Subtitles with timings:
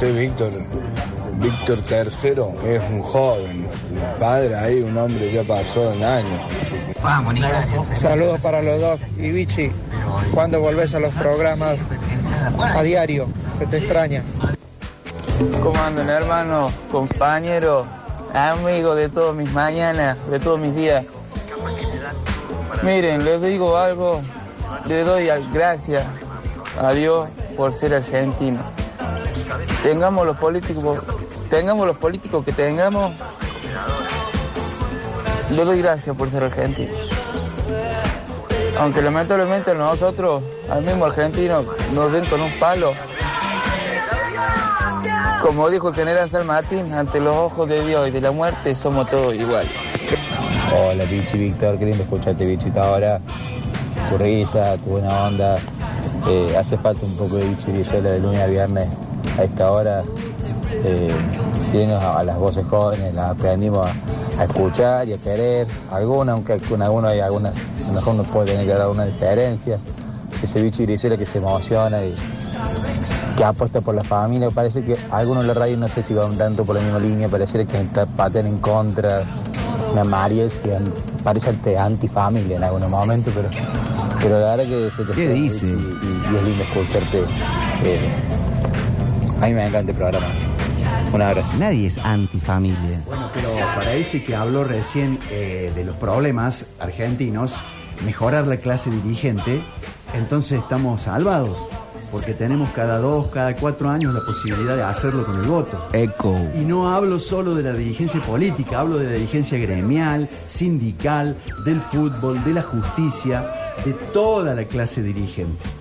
[0.00, 0.50] usted, Víctor,
[1.34, 3.62] Víctor III, es un joven.
[3.90, 6.46] Mi padre ahí, un hombre ya pasó un año.
[7.96, 9.00] Saludos para los dos.
[9.18, 9.70] Y Vichy,
[10.32, 11.78] ¿cuándo volvés a los programas
[12.58, 13.26] a diario?
[13.58, 14.22] Se te extraña.
[15.62, 17.86] ¿Cómo andan, hermanos, compañeros,
[18.32, 21.04] amigos de todas mis mañanas, de todos mis días?
[22.82, 24.22] Miren, les digo algo,
[24.86, 26.06] le doy gracias
[26.80, 28.79] a Dios por ser argentino.
[29.82, 30.98] Tengamos los políticos,
[31.48, 33.12] tengamos los políticos que tengamos,
[35.50, 36.92] le doy gracias por ser argentino.
[38.78, 42.92] Aunque lamentablemente nosotros, al mismo argentino, nos den con un palo.
[45.40, 48.74] Como dijo el general San Martín, ante los ojos de Dios y de la muerte
[48.74, 49.70] somos todos iguales.
[50.76, 53.20] Hola, Pichi Víctor, qué lindo escucharte, Bichita, ahora.
[54.10, 55.56] Tu risa, tu buena onda.
[56.28, 58.88] Eh, hace falta un poco de Bichi Brizuela de lunes a viernes
[59.38, 60.02] a esta hora.
[60.84, 61.10] Eh,
[61.72, 65.66] si a, a las voces jóvenes, las aprendimos a, a escuchar y a querer.
[65.92, 69.04] Alguna, aunque con algunos hay algunas, a lo mejor uno puede tener que dar una
[69.04, 69.78] diferencia.
[70.42, 72.14] Ese Bichi Brizuela que se emociona y
[73.36, 74.50] que apuesta por la familia.
[74.50, 77.28] Parece que algunos de la radio no sé si van tanto por la misma línea,
[77.28, 77.78] parece que
[78.16, 79.22] paten en contra.
[79.92, 80.78] Una María que
[81.24, 83.48] parece antifamilia en algunos momentos, pero,
[84.22, 85.66] pero la verdad que se te ¿Qué dice?
[85.66, 87.18] Y, y- y es lindo escucharte.
[87.84, 88.08] eh,
[89.40, 90.26] a mí me encanta el programa.
[91.12, 91.56] Un abrazo.
[91.58, 93.02] Nadie es antifamilia.
[93.06, 97.56] Bueno, pero para ese que habló recién eh, de los problemas argentinos,
[98.04, 99.60] mejorar la clase dirigente,
[100.14, 101.56] entonces estamos salvados,
[102.12, 105.88] porque tenemos cada dos, cada cuatro años la posibilidad de hacerlo con el voto.
[105.92, 106.36] Eco.
[106.54, 111.80] Y no hablo solo de la dirigencia política, hablo de la dirigencia gremial, sindical, del
[111.80, 113.44] fútbol, de la justicia,
[113.84, 115.79] de toda la clase dirigente.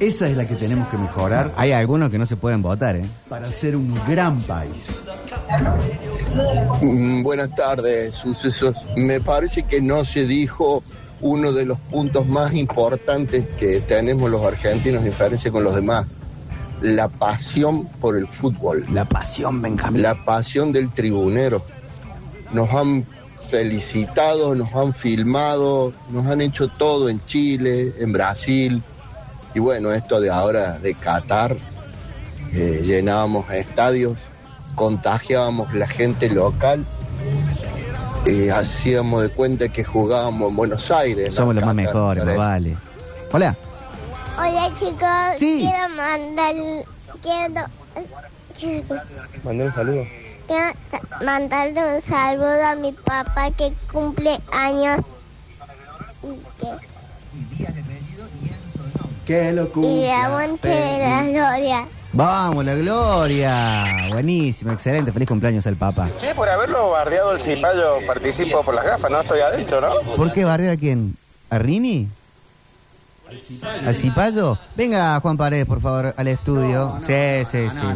[0.00, 3.04] Esa es la que tenemos que mejorar Hay algunos que no se pueden votar, ¿eh?
[3.28, 4.88] para ser un gran país.
[6.82, 8.74] Mm, Buenas tardes, sucesos.
[8.96, 10.82] Me parece que no se dijo
[11.20, 16.16] uno de los puntos más importantes que tenemos los argentinos en diferencia con los demás.
[16.80, 20.00] La pasión por el fútbol, La pasión, Benjamín.
[20.00, 21.62] la pasión del tribunero.
[22.54, 23.04] Nos han
[23.50, 28.82] felicitado, nos han filmado, nos han hecho todo en Chile, en Brasil.
[29.54, 31.56] Y bueno, esto de ahora de Qatar,
[32.52, 34.16] eh, llenábamos estadios,
[34.74, 36.84] contagiábamos la gente local,
[38.26, 41.34] eh, hacíamos de cuenta que jugábamos en Buenos Aires.
[41.34, 42.76] Somos los más mejores, vale.
[43.32, 43.56] Hola.
[44.38, 45.66] Hola chicos, Sí.
[45.68, 46.54] quiero mandar,
[47.22, 47.66] quiero,
[49.44, 50.04] un saludo.
[50.46, 50.72] quiero
[51.24, 55.00] mandarle un saludo a mi papá que cumple años
[56.22, 56.28] y
[56.60, 56.89] que
[59.30, 60.24] ¡Qué y locura!
[60.24, 61.86] aguante la gloria.
[62.12, 64.08] Vamos, la gloria.
[64.08, 65.12] Buenísimo, excelente.
[65.12, 66.08] Feliz cumpleaños al Papa.
[66.18, 70.16] Che, por haberlo bardeado el cipayo participo por las gafas, no estoy adentro, ¿no?
[70.16, 71.14] ¿Por qué bardear a quién?
[71.48, 72.08] ¿A Rini?
[73.86, 74.58] ¿Al Cipayo?
[74.76, 76.96] Venga, Juan Paredes, por favor, al estudio.
[77.00, 77.12] sí,
[77.50, 77.86] sí, sí.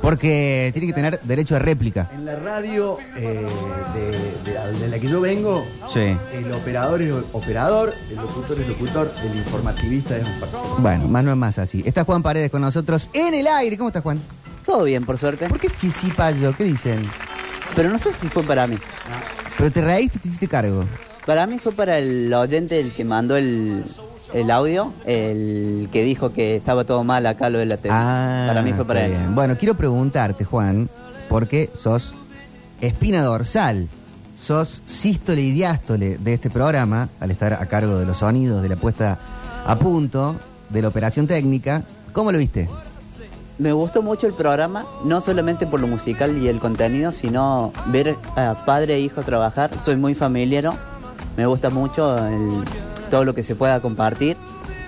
[0.00, 2.08] Porque tiene que tener derecho a réplica.
[2.14, 3.46] En la radio eh,
[3.94, 6.16] de, de la, de la que yo vengo, Sí.
[6.32, 10.76] el operador es operador, el locutor es locutor, el informativista es un partido.
[10.78, 11.82] Bueno, más no es más así.
[11.84, 13.76] Está Juan Paredes con nosotros en el aire.
[13.76, 14.20] ¿Cómo está Juan?
[14.64, 15.48] Todo bien, por suerte.
[15.48, 16.54] ¿Por qué es Chisipayo?
[16.56, 17.00] ¿Qué dicen?
[17.74, 18.76] Pero no sé si fue para mí.
[19.56, 20.84] Pero te reíste y te hiciste cargo.
[21.26, 23.84] Para mí fue para el oyente el que mandó el,
[24.34, 27.94] el audio, el que dijo que estaba todo mal acá lo de la tele.
[27.96, 29.12] Ah, para mí fue para él.
[29.12, 29.34] bien.
[29.34, 30.88] Bueno, quiero preguntarte, Juan,
[31.28, 32.12] porque sos
[32.80, 33.88] espina dorsal,
[34.36, 38.68] sos sístole y diástole de este programa, al estar a cargo de los sonidos, de
[38.68, 39.18] la puesta
[39.66, 40.36] a punto,
[40.68, 41.82] de la operación técnica.
[42.12, 42.68] ¿Cómo lo viste?
[43.58, 48.16] Me gustó mucho el programa, no solamente por lo musical y el contenido, sino ver
[48.34, 49.70] a padre e hijo trabajar.
[49.84, 50.72] Soy muy familiar,
[51.36, 52.64] me gusta mucho el-
[53.10, 54.36] todo lo que se pueda compartir.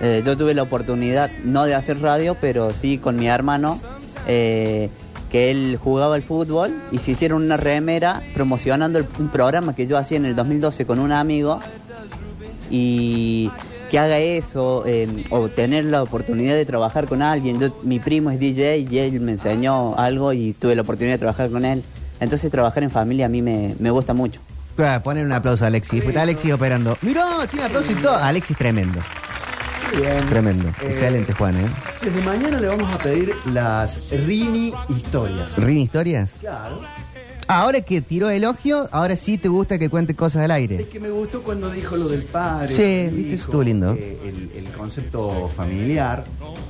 [0.01, 3.79] Eh, yo tuve la oportunidad, no de hacer radio, pero sí con mi hermano,
[4.27, 4.89] eh,
[5.29, 9.87] que él jugaba al fútbol y se hicieron una remera promocionando el- un programa que
[9.87, 11.59] yo hacía en el 2012 con un amigo
[12.69, 13.49] y
[13.89, 17.59] que haga eso eh, o tener la oportunidad de trabajar con alguien.
[17.59, 21.19] Yo, mi primo es DJ y él me enseñó algo y tuve la oportunidad de
[21.19, 21.83] trabajar con él.
[22.19, 24.39] Entonces trabajar en familia a mí me, me gusta mucho.
[24.77, 26.03] Ah, Poner un aplauso a Alexis.
[26.03, 26.97] Está Alexis operando.
[27.01, 28.15] Mirá, tiene aplauso y todo.
[28.17, 28.99] Alexis, tremendo.
[29.99, 30.25] Bien.
[30.27, 30.69] Tremendo.
[30.81, 31.65] Eh, Excelente, Juan, ¿eh?
[32.01, 35.55] Desde mañana le vamos a pedir las Rini historias.
[35.57, 36.31] ¿Rin historias?
[36.39, 36.81] Claro.
[37.47, 40.87] Ahora que tiró elogio, ahora sí te gusta que cuente cosas al Es aire.
[40.87, 42.69] que me gustó cuando dijo lo del padre.
[42.69, 43.93] Sí, viste, estuvo lindo.
[43.93, 46.23] eh, el, el concepto familiar.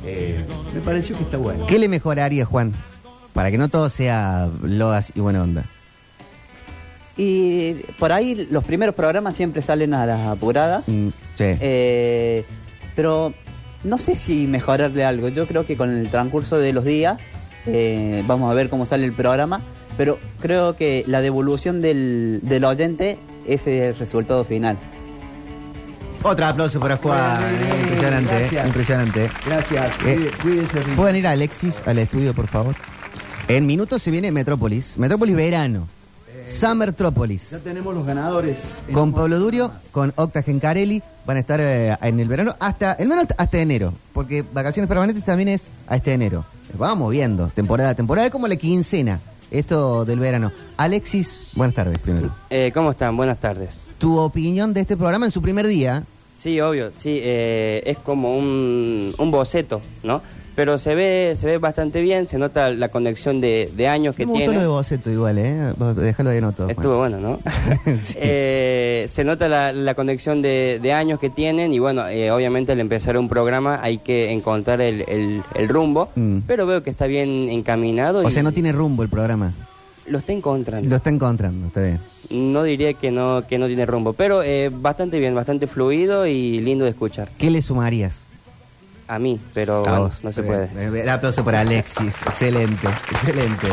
[0.04, 1.66] eh, me pareció que está bueno.
[1.68, 2.74] ¿Qué le mejoraría, Juan?
[3.34, 5.64] Para que no todo sea loas y buena onda.
[7.16, 10.84] Y por ahí los primeros programas siempre salen a las apuradas.
[10.88, 11.44] Mm, sí.
[11.60, 12.44] Eh,
[12.96, 13.34] pero
[13.84, 15.30] no sé si mejorarle algo.
[15.30, 17.20] Yo creo que con el transcurso de los días
[17.68, 19.62] eh, vamos a ver cómo sale el programa.
[19.96, 24.78] Pero creo que la devolución del, del oyente es el resultado final.
[26.24, 27.44] Otro aplauso para Juan.
[27.84, 28.66] Impresionante, gracias.
[28.68, 29.30] impresionante.
[29.46, 29.92] Gracias.
[30.06, 30.96] Eh, Ricky.
[30.96, 32.76] ¿Pueden ir a Alexis al estudio, por favor?
[33.48, 34.98] En minutos se viene Metrópolis.
[34.98, 35.88] Metrópolis verano.
[36.48, 37.50] Summertrópolis.
[37.52, 38.84] Ya tenemos los ganadores.
[38.88, 39.78] en Con un Pablo Durio, más.
[39.92, 43.94] con Octa Gencarelli, van a estar eh, en el verano hasta, el menos hasta enero,
[44.14, 46.46] porque vacaciones permanentes también es a este enero.
[46.78, 49.20] Vamos viendo, temporada a temporada, es como la quincena,
[49.52, 50.52] esto del verano.
[50.78, 52.32] Alexis, buenas tardes primero.
[52.50, 53.16] Eh, ¿Cómo están?
[53.16, 53.88] Buenas tardes.
[54.00, 56.04] Tu opinión de este programa en su primer día.
[56.38, 60.22] Sí, obvio, sí, eh, es como un, un boceto, ¿no?
[60.56, 64.24] Pero se ve se ve bastante bien, se nota la conexión de, de años que
[64.26, 64.54] Me gustó tiene.
[64.56, 65.74] lo de boceto igual, ¿eh?
[65.96, 66.70] Déjalo de noto.
[66.70, 67.40] Estuvo bueno, ¿no?
[68.04, 68.16] Sí.
[68.20, 72.72] Eh, se nota la, la conexión de, de años que tienen y bueno, eh, obviamente
[72.74, 76.40] al empezar un programa hay que encontrar el, el- el rumbo, Mm.
[76.46, 79.54] pero veo que está bien encaminado O y sea, no tiene rumbo el programa.
[80.08, 80.90] Lo está encontrando.
[80.90, 82.00] Lo está encontrando, está bien.
[82.32, 86.60] No diría que no, que no tiene rumbo, pero eh, bastante bien, bastante fluido y
[86.62, 87.30] lindo de escuchar.
[87.38, 88.16] ¿Qué le sumarías?
[89.08, 90.24] A mí, pero A bueno, vos.
[90.24, 90.70] no se puede.
[91.02, 92.16] El aplauso para Alexis.
[92.26, 93.68] Excelente, excelente.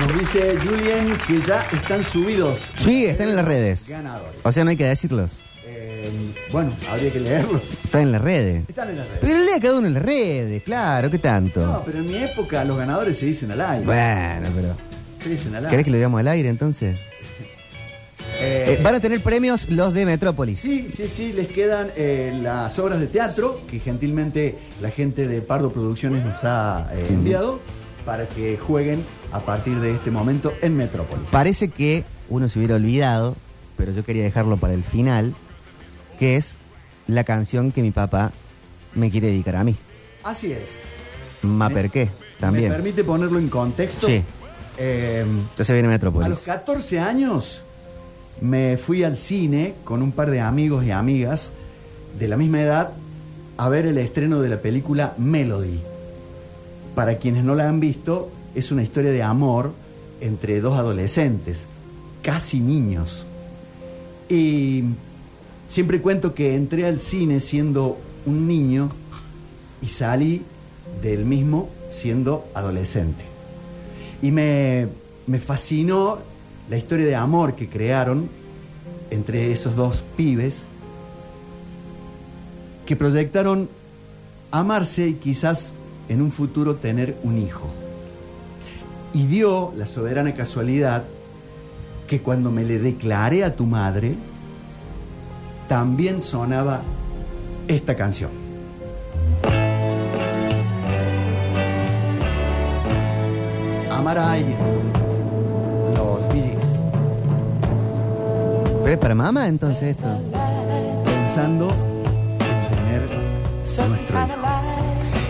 [0.00, 2.58] Nos dice Julian que ya están subidos.
[2.76, 3.88] Sí, están en las redes.
[3.88, 4.40] Ganadores.
[4.42, 5.32] O sea, no hay que decirlos.
[5.64, 6.10] Eh,
[6.50, 7.62] bueno, habría que leerlos.
[7.84, 8.64] Están en las redes.
[8.68, 9.20] Están en las redes.
[9.22, 11.60] Pero lea cada uno en las redes, claro, ¿qué tanto?
[11.66, 13.84] No, pero en mi época los ganadores se dicen al aire.
[13.86, 14.91] Bueno, pero.
[15.22, 16.96] ¿Querés que lo digamos al aire entonces?
[18.40, 20.60] Eh, Eh, van a tener premios los de Metrópolis.
[20.60, 25.40] Sí, sí, sí, les quedan eh, las obras de teatro que gentilmente la gente de
[25.42, 27.60] Pardo Producciones nos ha eh, enviado
[28.04, 31.24] para que jueguen a partir de este momento en Metrópolis.
[31.30, 33.36] Parece que uno se hubiera olvidado,
[33.76, 35.34] pero yo quería dejarlo para el final,
[36.18, 36.56] que es
[37.06, 38.32] la canción que mi papá
[38.94, 39.76] me quiere dedicar a mí.
[40.24, 40.80] Así es.
[41.42, 42.10] Ma Me- per qué, ¿Me
[42.40, 42.72] también.
[42.72, 44.06] permite ponerlo en contexto?
[44.06, 44.22] Sí.
[44.78, 46.28] Eh, Entonces viene a Metrópolis.
[46.28, 47.62] los 14 años
[48.40, 51.50] me fui al cine con un par de amigos y amigas
[52.18, 52.90] de la misma edad
[53.56, 55.78] a ver el estreno de la película Melody.
[56.94, 59.72] Para quienes no la han visto, es una historia de amor
[60.20, 61.66] entre dos adolescentes,
[62.22, 63.26] casi niños.
[64.28, 64.84] Y
[65.66, 68.90] siempre cuento que entré al cine siendo un niño
[69.80, 70.42] y salí
[71.02, 73.31] del mismo siendo adolescente.
[74.22, 74.88] Y me,
[75.26, 76.18] me fascinó
[76.70, 78.28] la historia de amor que crearon
[79.10, 80.66] entre esos dos pibes
[82.86, 83.68] que proyectaron
[84.50, 85.74] amarse y quizás
[86.08, 87.66] en un futuro tener un hijo.
[89.12, 91.04] Y dio la soberana casualidad
[92.06, 94.14] que cuando me le declaré a tu madre,
[95.68, 96.82] también sonaba
[97.68, 98.41] esta canción.
[103.98, 104.56] Amar a alguien.
[105.94, 106.76] Los Gees.
[108.82, 110.06] ¿Pero es para mamá entonces esto?
[111.04, 114.18] Pensando en tener nuestro.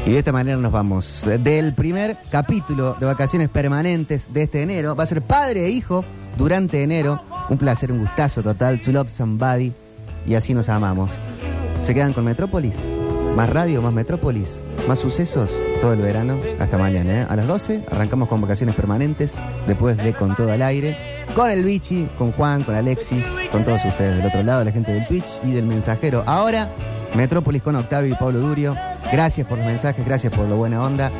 [0.06, 1.24] Y de esta manera nos vamos.
[1.24, 4.96] Del primer capítulo de vacaciones permanentes de este enero.
[4.96, 6.04] Va a ser padre e hijo
[6.38, 7.20] durante enero.
[7.50, 8.80] Un placer, un gustazo total.
[8.80, 9.72] To love somebody.
[10.26, 11.10] Y así nos amamos.
[11.82, 12.76] ¿Se quedan con Metrópolis?
[13.36, 14.62] Más radio, más Metrópolis.
[14.88, 16.38] Más sucesos todo el verano.
[16.58, 17.26] Hasta mañana, ¿eh?
[17.28, 19.34] A las 12 arrancamos con vacaciones permanentes.
[19.66, 21.24] Después de Con Todo al Aire.
[21.34, 24.92] Con el Vichy, con Juan, con Alexis, con todos ustedes del otro lado, la gente
[24.92, 26.24] del Twitch y del mensajero.
[26.26, 26.68] Ahora,
[27.14, 28.76] Metrópolis con Octavio y Pablo Durio.
[29.10, 31.10] Gracias por los mensajes, gracias por la buena onda.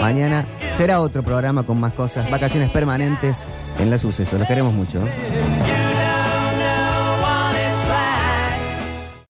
[0.00, 0.44] Mañana
[0.76, 2.30] será otro programa con más cosas.
[2.30, 3.38] Vacaciones permanentes
[3.78, 4.38] en la suceso.
[4.38, 5.00] Los queremos mucho.
[5.00, 5.61] ¿eh?